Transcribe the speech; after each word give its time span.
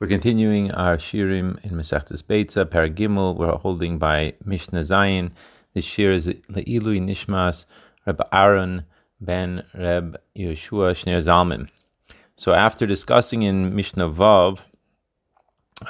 We're 0.00 0.06
continuing 0.06 0.70
our 0.74 0.96
shirim 0.96 1.58
in 1.64 1.72
Masechtas 1.72 2.22
Beitza, 2.22 2.64
Paragimel. 2.64 3.34
We're 3.34 3.56
holding 3.56 3.98
by 3.98 4.34
Mishnah 4.44 4.82
Zayin. 4.82 5.32
This 5.74 5.84
shir 5.84 6.12
is 6.12 6.28
Le'ilui 6.28 7.02
Nishmas 7.02 7.66
Reb 8.06 8.22
Aaron 8.32 8.84
ben 9.20 9.64
Reb 9.74 10.16
Yeshua 10.36 10.92
Shneur 10.92 11.18
Zalman. 11.18 11.68
So 12.36 12.52
after 12.52 12.86
discussing 12.86 13.42
in 13.42 13.74
Mishnah 13.74 14.08
Vav 14.10 14.60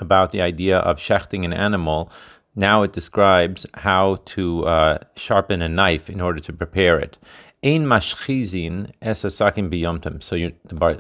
about 0.01 0.31
the 0.31 0.41
idea 0.41 0.79
of 0.79 0.97
shechting 0.97 1.45
an 1.45 1.53
animal, 1.53 2.11
now 2.57 2.85
it 2.85 2.95
describes 2.95 3.67
how 3.75 4.23
to 4.25 4.65
uh, 4.65 4.99
sharpen 5.17 5.61
a 5.61 5.69
knife 5.69 6.09
in 6.09 6.23
order 6.23 6.41
to 6.41 6.53
prepare 6.55 6.99
it. 6.99 7.19
Ein 7.63 7.85
mashchizin 7.85 8.91
esasakim 9.03 9.69
biyomtim. 9.69 10.23
So 10.23 10.35
you're, 10.35 10.53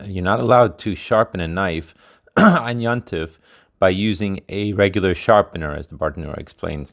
you're 0.04 0.22
not 0.22 0.40
allowed 0.40 0.79
to 0.80 0.95
sharpen 0.95 1.40
a 1.40 1.48
knife 1.48 1.95
Yantif 2.79 3.39
by 3.79 3.89
using 3.89 4.41
a 4.48 4.72
regular 4.72 5.14
sharpener, 5.14 5.75
as 5.75 5.89
the 5.89 5.96
Bartanura 5.96 6.39
explains. 6.39 6.93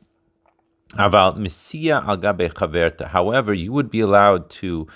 Aval 0.93 1.35
al 1.35 2.49
chaverta. 2.49 3.07
However, 3.07 3.53
you 3.53 3.71
would 3.71 3.89
be 3.89 3.99
allowed 3.99 4.49
to 4.61 4.87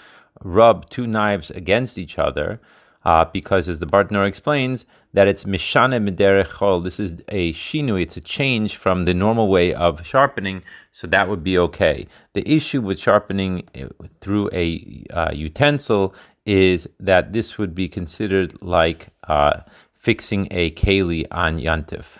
rub 0.44 0.90
two 0.90 1.08
knives 1.08 1.52
against 1.52 1.98
each 1.98 2.18
other, 2.18 2.62
uh, 3.04 3.26
because 3.26 3.70
as 3.70 3.80
the 3.80 3.86
Bartanura 3.86 4.28
explains, 4.28 4.86
that 5.14 5.28
it's 5.28 5.44
mishane 5.44 6.08
miderechol. 6.08 6.84
This 6.84 7.00
is 7.00 7.14
a 7.30 7.54
shinui. 7.54 8.04
It's 8.04 8.18
a 8.18 8.22
change 8.22 8.76
from 8.76 9.06
the 9.06 9.14
normal 9.14 9.48
way 9.48 9.74
of 9.74 10.06
sharpening, 10.06 10.64
so 10.92 11.08
that 11.08 11.28
would 11.30 11.44
be 11.44 11.58
okay. 11.58 12.08
The 12.34 12.48
issue 12.48 12.82
with 12.82 13.00
sharpening 13.00 13.68
uh, 13.76 13.88
through 14.22 14.50
a 14.54 15.06
uh, 15.12 15.32
utensil 15.34 16.14
is 16.46 16.88
that 17.00 17.34
this 17.34 17.58
would 17.58 17.76
be 17.76 17.88
considered 17.88 18.62
like 18.62 19.10
uh, 19.28 19.62
fixing 20.00 20.48
a 20.50 20.72
keli 20.72 21.26
on 21.30 21.60
yantif. 21.60 22.20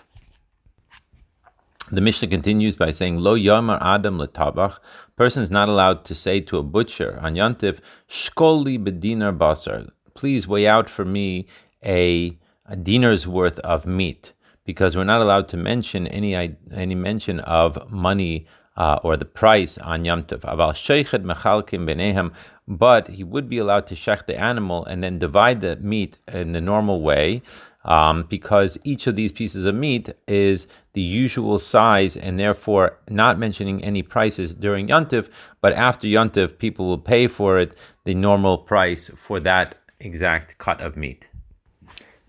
The 1.90 2.00
Mishnah 2.00 2.28
continues 2.28 2.76
by 2.76 2.90
saying, 2.92 3.16
Lo 3.16 3.34
yamar 3.34 3.78
adam 3.80 4.18
letabach. 4.18 4.78
Person 5.16 5.42
is 5.42 5.50
not 5.50 5.68
allowed 5.68 6.04
to 6.04 6.14
say 6.14 6.40
to 6.40 6.58
a 6.58 6.62
butcher 6.62 7.18
on 7.20 7.34
yantif, 7.34 7.80
Shkoli 8.08 8.78
bedinar 8.78 9.36
basar. 9.36 9.90
Please 10.14 10.46
weigh 10.46 10.68
out 10.68 10.88
for 10.88 11.04
me 11.04 11.48
a, 11.84 12.38
a 12.66 12.76
dinar's 12.76 13.26
worth 13.26 13.58
of 13.60 13.86
meat, 13.86 14.34
because 14.64 14.94
we're 14.94 15.04
not 15.04 15.22
allowed 15.22 15.48
to 15.48 15.56
mention 15.56 16.06
any 16.06 16.34
any 16.72 16.94
mention 16.94 17.40
of 17.40 17.90
money 17.90 18.46
uh, 18.76 19.00
or 19.02 19.16
the 19.16 19.24
price 19.24 19.78
on 19.78 20.04
Yom 20.04 20.24
Tov. 20.24 20.40
Aval 20.40 20.72
sheichet 20.72 21.24
mechalkim 21.24 21.88
benehem, 21.88 22.32
but 22.68 23.08
he 23.08 23.24
would 23.24 23.48
be 23.48 23.58
allowed 23.58 23.86
to 23.86 23.94
shech 23.94 24.26
the 24.26 24.38
animal 24.38 24.84
and 24.84 25.02
then 25.02 25.18
divide 25.18 25.60
the 25.60 25.76
meat 25.76 26.18
in 26.28 26.52
the 26.52 26.60
normal 26.60 27.00
way 27.00 27.42
um, 27.84 28.24
because 28.28 28.78
each 28.84 29.06
of 29.06 29.16
these 29.16 29.32
pieces 29.32 29.64
of 29.64 29.74
meat 29.74 30.10
is 30.28 30.66
the 30.92 31.00
usual 31.00 31.58
size 31.58 32.16
and 32.16 32.38
therefore 32.38 32.98
not 33.08 33.38
mentioning 33.38 33.82
any 33.82 34.02
prices 34.02 34.54
during 34.54 34.88
Yontif, 34.88 35.30
but 35.60 35.72
after 35.72 36.06
Yontif, 36.06 36.58
people 36.58 36.86
will 36.86 36.98
pay 36.98 37.26
for 37.26 37.58
it 37.58 37.76
the 38.04 38.14
normal 38.14 38.58
price 38.58 39.08
for 39.16 39.40
that 39.40 39.76
exact 39.98 40.58
cut 40.58 40.80
of 40.80 40.96
meat. 40.96 41.28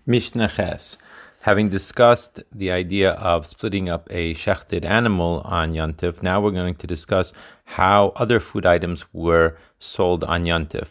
Mishnah 0.06 0.48
Ches. 0.48 0.96
Having 1.42 1.70
discussed 1.70 2.40
the 2.52 2.70
idea 2.70 3.12
of 3.14 3.48
splitting 3.48 3.88
up 3.88 4.06
a 4.10 4.32
shechted 4.34 4.84
animal 4.84 5.42
on 5.44 5.72
Yontif, 5.72 6.22
now 6.22 6.40
we're 6.40 6.52
going 6.52 6.76
to 6.76 6.86
discuss 6.86 7.32
how 7.64 8.12
other 8.14 8.38
food 8.38 8.64
items 8.64 9.12
were 9.12 9.56
sold 9.80 10.22
on 10.22 10.44
Yontif. 10.44 10.90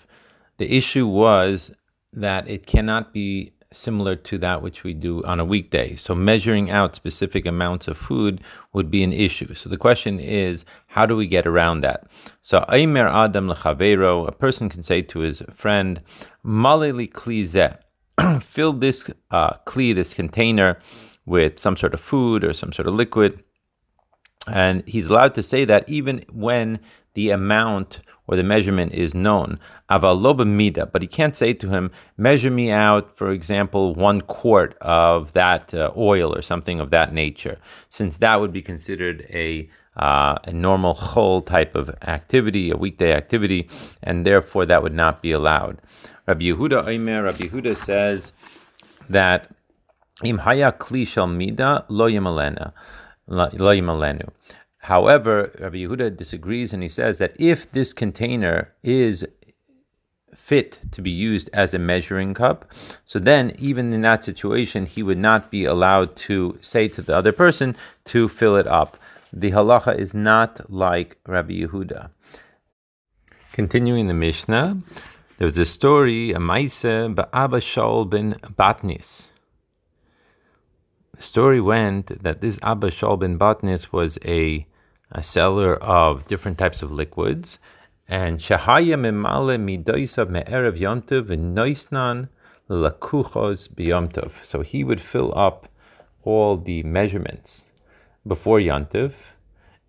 The 0.58 0.76
issue 0.76 1.08
was 1.08 1.72
that 2.12 2.50
it 2.50 2.66
cannot 2.66 3.14
be 3.14 3.54
similar 3.72 4.16
to 4.16 4.38
that 4.40 4.62
which 4.62 4.84
we 4.84 4.94
do 4.94 5.24
on 5.24 5.40
a 5.40 5.46
weekday. 5.46 5.96
So 5.96 6.14
measuring 6.14 6.70
out 6.70 6.96
specific 6.96 7.46
amounts 7.46 7.88
of 7.88 7.98
food 7.98 8.42
would 8.74 8.92
be 8.92 9.04
an 9.04 9.14
issue. 9.14 9.54
So 9.54 9.70
the 9.70 9.78
question 9.78 10.20
is, 10.20 10.66
how 10.88 11.06
do 11.06 11.16
we 11.16 11.28
get 11.28 11.48
around 11.48 11.82
that? 11.82 12.08
So 12.42 12.66
Aimer 12.70 13.08
Adam 13.08 13.48
lechavero, 13.48 14.28
a 14.28 14.32
person 14.32 14.70
can 14.70 14.84
say 14.84 15.02
to 15.04 15.20
his 15.20 15.42
friend, 15.54 16.02
Malili 16.46 17.10
klize, 17.12 17.78
fill 18.44 18.74
this 18.74 19.10
uh, 19.32 19.58
this 19.76 20.14
container, 20.14 20.78
with 21.26 21.60
some 21.60 21.78
sort 21.78 21.94
of 21.94 22.02
food 22.02 22.44
or 22.44 22.54
some 22.54 22.72
sort 22.72 22.88
of 22.88 22.94
liquid. 22.94 23.44
And 24.48 24.84
he's 24.88 25.08
allowed 25.08 25.36
to 25.36 25.44
say 25.44 25.66
that 25.66 25.88
even 25.88 26.26
when 26.32 26.80
the 27.14 27.30
amount 27.30 28.00
or 28.28 28.36
the 28.36 28.44
measurement 28.44 28.94
is 28.94 29.14
known. 29.14 29.60
Aval 29.90 30.48
mida, 30.48 30.86
but 30.86 31.02
he 31.02 31.08
can't 31.08 31.36
say 31.36 31.54
to 31.54 31.70
him, 31.70 31.92
measure 32.18 32.52
me 32.52 32.72
out, 32.72 33.18
for 33.18 33.32
example, 33.32 33.94
one 33.96 34.22
quart 34.22 34.78
of 34.82 35.34
that 35.34 35.74
uh, 35.74 35.92
oil 35.98 36.34
or 36.36 36.42
something 36.42 36.80
of 36.80 36.90
that 36.92 37.14
nature, 37.14 37.58
since 37.90 38.18
that 38.18 38.40
would 38.40 38.54
be 38.54 38.62
considered 38.62 39.26
a 39.30 39.70
uh, 39.98 40.38
a 40.46 40.54
normal 40.54 40.96
chol 40.96 41.46
type 41.46 41.76
of 41.76 41.90
activity, 42.04 42.72
a 42.72 42.78
weekday 42.78 43.12
activity, 43.12 43.68
and 44.02 44.26
therefore 44.26 44.66
that 44.66 44.82
would 44.82 44.94
not 44.94 45.22
be 45.22 45.34
allowed. 45.34 45.78
Rabbi 46.28 46.46
Yehuda 46.46 46.88
Omer, 46.88 47.24
Rabbi 47.24 47.46
Yehuda 47.46 47.76
says 47.76 48.32
that 49.10 49.50
im 50.24 50.38
haya 50.40 50.72
kli 50.72 51.06
shel 51.06 51.28
mida 51.28 51.86
lo 51.90 52.08
yimalenu. 52.08 52.72
However, 54.86 55.52
Rabbi 55.60 55.78
Yehuda 55.78 56.18
disagrees 56.18 56.74
and 56.74 56.82
he 56.82 56.90
says 56.90 57.20
that 57.20 57.34
if 57.38 57.72
this 57.72 57.94
container 57.94 58.74
is 58.82 59.28
fit 60.34 60.80
to 60.92 61.04
be 61.04 61.12
used 61.12 61.52
as 61.54 61.74
a 61.74 61.80
measuring 61.80 62.34
cup, 62.34 62.66
so 63.06 63.20
then 63.20 63.52
even 63.60 63.94
in 63.94 64.02
that 64.02 64.24
situation, 64.24 64.88
he 64.88 65.04
would 65.04 65.20
not 65.20 65.52
be 65.52 65.66
allowed 65.66 66.16
to 66.16 66.58
say 66.62 66.88
to 66.88 67.02
the 67.04 67.16
other 67.16 67.32
person 67.32 67.76
to 68.06 68.28
fill 68.28 68.56
it 68.56 68.66
up. 68.66 68.98
The 69.32 69.52
halacha 69.52 69.96
is 69.98 70.16
not 70.16 70.70
like 70.70 71.18
Rabbi 71.28 71.54
Yehuda. 71.54 72.10
Continuing 73.52 74.08
the 74.08 74.16
Mishnah, 74.16 74.82
there 75.38 75.48
was 75.48 75.60
a 75.60 75.66
story, 75.66 76.32
a 76.32 76.40
maise, 76.40 76.84
Abba 76.84 77.60
Shaul 77.60 78.10
ben 78.10 78.34
Batnis. 78.58 79.28
The 81.16 81.22
story 81.22 81.62
went 81.62 82.24
that 82.24 82.42
this 82.42 82.60
Abba 82.64 82.90
Shaul 82.90 83.20
ben 83.20 83.38
Batnis 83.38 83.94
was 83.94 84.18
a 84.26 84.66
a 85.12 85.24
seller 85.24 85.76
of 85.76 86.28
different 86.28 86.58
types 86.58 86.82
of 86.82 86.92
liquids. 86.92 87.60
And 88.08 88.40
Shahaya 88.40 88.98
Mimale 88.98 89.58
Midoisav 89.58 90.30
Me'erev 90.30 90.78
Yomtov 90.78 91.28
Noisnan 91.28 92.30
Lakuchos 92.70 93.70
Biyomtov. 93.70 94.44
So 94.44 94.62
he 94.62 94.84
would 94.84 95.02
fill 95.02 95.34
up 95.38 95.68
all 96.24 96.58
the 96.58 96.84
measurements 96.84 97.72
before 98.26 98.60
Yomtov, 98.60 99.14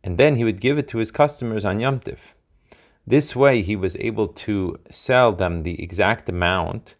and 0.03 0.19
then 0.19 0.37
he 0.37 0.45
would 0.45 0.61
give 0.61 0.79
it 0.79 0.89
to 0.89 0.99
his 0.99 1.11
customers 1.11 1.65
on 1.65 1.79
Yomtov. 1.79 2.19
This 3.07 3.35
way, 3.35 3.63
he 3.63 3.75
was 3.75 3.97
able 3.97 4.29
to 4.29 4.79
sell 4.89 5.33
them 5.33 5.63
the 5.63 5.83
exact 5.83 6.29
amount 6.29 6.95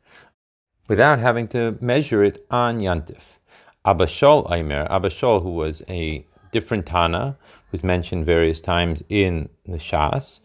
without 0.89 1.21
having 1.21 1.47
to 1.49 1.79
measure 1.81 2.25
it 2.25 2.45
on 2.51 2.81
Yantif. 2.81 3.39
Abba 3.85 4.07
Shaul 4.07 4.51
Aimer, 4.51 4.87
Abba 4.91 5.09
Shaul, 5.09 5.43
who 5.43 5.53
was 5.53 5.83
a 5.89 6.27
different 6.53 6.87
Tana, 6.87 7.37
who's 7.71 7.83
mentioned 7.83 8.25
various 8.25 8.61
times 8.61 9.03
in 9.09 9.49
the 9.67 9.79
Shas, 9.79 10.41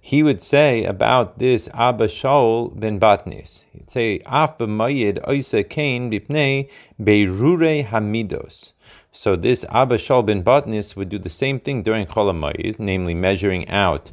he 0.00 0.22
would 0.22 0.40
say 0.40 0.84
about 0.84 1.38
this 1.38 1.68
Abba 1.74 2.06
Shaul 2.06 2.78
ben 2.78 2.98
Batnis. 2.98 3.64
He'd 3.72 3.90
say, 3.90 4.20
Af 4.24 4.56
b'mayid 4.56 5.22
oisa 5.26 5.68
kain 5.68 6.10
bipnei 6.10 6.70
beirure 6.98 7.84
hamidos. 7.84 8.72
So 9.12 9.36
this 9.36 9.66
Abba 9.70 9.98
Shaul 9.98 10.24
ben 10.24 10.42
Batnis 10.42 10.96
would 10.96 11.10
do 11.10 11.18
the 11.18 11.28
same 11.28 11.60
thing 11.60 11.82
during 11.82 12.06
Chol 12.06 12.78
namely 12.78 13.12
measuring 13.12 13.68
out 13.68 14.10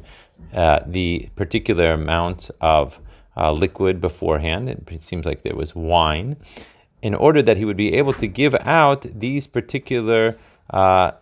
uh, 0.52 0.80
the 0.84 1.30
particular 1.36 1.92
amount 1.92 2.50
of 2.60 3.00
uh, 3.36 3.52
liquid 3.52 4.00
beforehand. 4.00 4.68
It 4.68 5.02
seems 5.02 5.24
like 5.24 5.42
there 5.42 5.54
was 5.54 5.74
wine, 5.74 6.36
in 7.00 7.14
order 7.14 7.42
that 7.42 7.56
he 7.56 7.64
would 7.64 7.76
be 7.76 7.94
able 7.94 8.12
to 8.14 8.26
give 8.26 8.54
out 8.56 9.02
these 9.02 9.46
particular 9.46 10.36
uh, 10.70 11.12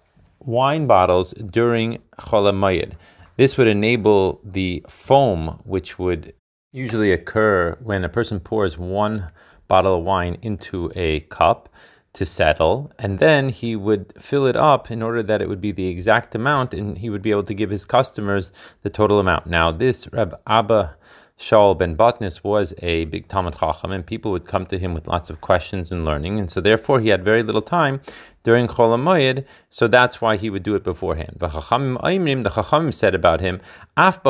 wine 0.46 0.87
bottles 0.87 1.32
during 1.32 1.99
Chol 2.19 2.50
Hamoed. 2.50 2.93
This 3.37 3.56
would 3.56 3.67
enable 3.67 4.41
the 4.44 4.85
foam, 4.88 5.61
which 5.64 5.99
would 5.99 6.35
usually 6.73 7.12
occur 7.12 7.76
when 7.82 8.05
a 8.05 8.08
person 8.08 8.41
pours 8.41 8.79
one 8.79 9.31
bottle 9.69 9.99
of 9.99 10.05
wine 10.05 10.37
into 10.43 10.93
a 10.94 11.20
cup 11.20 11.69
to 12.12 12.25
settle, 12.25 12.93
and 12.99 13.19
then 13.19 13.49
he 13.49 13.75
would 13.75 14.12
fill 14.20 14.46
it 14.46 14.55
up 14.55 14.91
in 14.91 15.02
order 15.02 15.23
that 15.23 15.43
it 15.43 15.49
would 15.49 15.61
be 15.61 15.73
the 15.73 15.88
exact 15.88 16.35
amount, 16.35 16.73
and 16.73 16.99
he 16.99 17.11
would 17.11 17.23
be 17.23 17.32
able 17.32 17.43
to 17.43 17.55
give 17.55 17.70
his 17.70 17.85
customers 17.85 18.52
the 18.82 18.90
total 18.90 19.19
amount. 19.19 19.47
Now, 19.47 19.73
this 19.73 20.08
Reb 20.12 20.38
Abba 20.47 20.97
Shaul 21.37 21.76
ben 21.76 21.97
Batnis 21.97 22.44
was 22.44 22.73
a 22.79 23.06
big 23.06 23.26
Talmud 23.26 23.58
Chacham, 23.58 23.90
and 23.90 24.06
people 24.06 24.31
would 24.31 24.47
come 24.47 24.67
to 24.67 24.79
him 24.79 24.94
with 24.94 25.08
lots 25.08 25.29
of 25.29 25.40
questions 25.40 25.90
and 25.90 26.05
learning, 26.05 26.38
and 26.38 26.49
so 26.49 26.61
therefore 26.61 27.00
he 27.00 27.08
had 27.08 27.25
very 27.25 27.43
little 27.43 27.62
time 27.62 28.00
during 28.44 28.69
Chol 28.69 28.94
Hamoed, 28.94 29.44
so 29.70 29.88
that's 29.88 30.20
why 30.20 30.37
he 30.37 30.49
would 30.50 30.62
do 30.62 30.76
it 30.76 30.85
beforehand. 30.85 31.37
The 31.38 31.49
Chachamim 31.49 32.94
said 32.94 33.14
about 33.14 33.41
him, 33.41 33.61
Af 33.96 34.23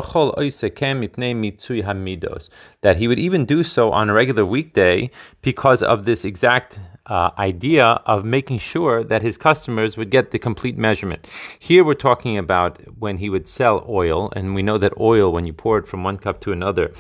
that 2.81 2.96
he 2.96 3.08
would 3.08 3.19
even 3.19 3.44
do 3.44 3.62
so 3.62 3.93
on 3.93 4.08
a 4.08 4.14
regular 4.14 4.46
weekday 4.46 5.11
because 5.43 5.82
of 5.82 6.05
this 6.05 6.25
exact 6.25 6.78
uh, 7.06 7.31
idea 7.38 7.84
of 8.06 8.25
making 8.25 8.58
sure 8.58 9.05
that 9.05 9.22
his 9.22 9.37
customers 9.37 9.96
would 9.96 10.11
get 10.11 10.31
the 10.31 10.38
complete 10.38 10.78
measurement. 10.78 11.26
Here 11.58 11.84
we're 11.84 11.94
talking 11.94 12.38
about 12.38 12.81
when 12.99 13.19
he 13.19 13.28
would 13.28 13.49
sell 13.49 13.84
oil, 13.88 14.32
and 14.34 14.55
we 14.55 14.62
know 14.62 14.78
that 14.78 14.99
oil, 14.99 15.32
when 15.32 15.44
you 15.44 15.52
pour 15.52 15.78
it 15.78 15.87
from 15.87 16.05
one 16.05 16.19
cup 16.19 16.40
to 16.43 16.52
another, 16.52 16.93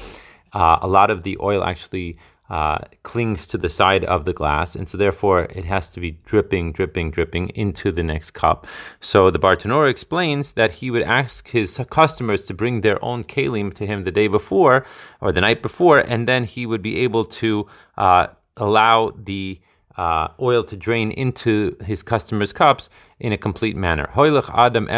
uh, 0.52 0.78
a 0.82 0.88
lot 0.88 1.10
of 1.10 1.22
the 1.22 1.38
oil 1.40 1.64
actually 1.64 2.18
uh, 2.50 2.78
clings 3.02 3.46
to 3.46 3.58
the 3.58 3.70
side 3.70 4.04
of 4.04 4.24
the 4.24 4.32
glass, 4.32 4.76
and 4.76 4.88
so 4.88 4.98
therefore 4.98 5.44
it 5.44 5.64
has 5.64 5.88
to 5.90 6.00
be 6.00 6.18
dripping, 6.24 6.72
dripping, 6.72 7.10
dripping 7.10 7.48
into 7.50 7.90
the 7.90 8.02
next 8.02 8.32
cup. 8.32 8.66
So 9.00 9.30
the 9.30 9.38
Bartanura 9.38 9.88
explains 9.88 10.52
that 10.52 10.72
he 10.72 10.90
would 10.90 11.02
ask 11.02 11.48
his 11.48 11.80
customers 11.90 12.44
to 12.44 12.54
bring 12.54 12.82
their 12.82 13.02
own 13.02 13.24
kalim 13.24 13.72
to 13.74 13.86
him 13.86 14.04
the 14.04 14.10
day 14.10 14.28
before 14.28 14.84
or 15.20 15.32
the 15.32 15.40
night 15.40 15.62
before, 15.62 15.98
and 15.98 16.28
then 16.28 16.44
he 16.44 16.66
would 16.66 16.82
be 16.82 17.00
able 17.00 17.24
to 17.24 17.66
uh, 17.96 18.26
allow 18.56 19.12
the 19.16 19.60
uh, 19.96 20.28
oil 20.40 20.64
to 20.64 20.76
drain 20.76 21.10
into 21.10 21.76
his 21.84 22.02
customers' 22.02 22.52
cups 22.52 22.88
in 23.20 23.32
a 23.32 23.38
complete 23.38 23.76
manner. 23.76 24.10
adam 24.16 24.88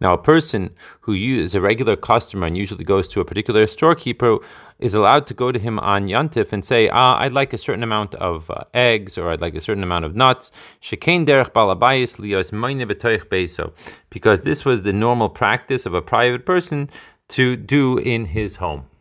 Now, 0.00 0.14
a 0.14 0.18
person 0.18 0.70
who 1.00 1.12
is 1.14 1.54
a 1.54 1.60
regular 1.60 1.96
customer 1.96 2.46
and 2.46 2.56
usually 2.56 2.84
goes 2.84 3.06
to 3.08 3.20
a 3.20 3.24
particular 3.24 3.66
storekeeper 3.66 4.38
is 4.78 4.94
allowed 4.94 5.26
to 5.26 5.34
go 5.34 5.52
to 5.52 5.58
him 5.58 5.78
on 5.78 6.06
Yantif 6.06 6.52
and 6.52 6.64
say, 6.64 6.88
ah, 6.88 7.18
I'd 7.20 7.32
like 7.32 7.52
a 7.52 7.58
certain 7.58 7.82
amount 7.82 8.14
of 8.16 8.50
uh, 8.50 8.64
eggs 8.74 9.16
or 9.16 9.30
I'd 9.30 9.40
like 9.40 9.54
a 9.54 9.60
certain 9.60 9.82
amount 9.82 10.04
of 10.04 10.16
nuts. 10.16 10.50
Because 14.10 14.42
this 14.42 14.64
was 14.64 14.82
the 14.82 14.92
normal 14.92 15.28
practice 15.28 15.86
of 15.86 15.94
a 15.94 16.02
private 16.02 16.44
person 16.44 16.90
to 17.28 17.56
do 17.56 17.98
in 17.98 18.26
his 18.26 18.56
home. 18.56 18.86